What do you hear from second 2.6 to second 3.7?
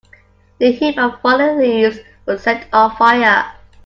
on fire.